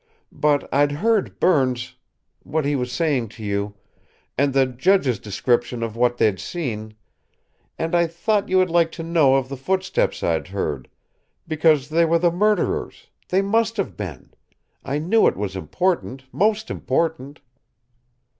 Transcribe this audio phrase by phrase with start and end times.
[0.31, 1.93] "But I'd heard Berne's
[2.41, 3.75] what he was saying to you
[4.35, 6.95] and the judge's description of what they'd seen;
[7.77, 10.89] and I thought you would like to know of the footsteps I'd heard
[11.47, 14.31] because they were the murderer's; they must have been.
[14.83, 17.39] I knew it was important, most important."